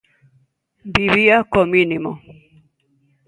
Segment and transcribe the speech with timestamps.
[0.95, 2.11] Vivía co mínimo.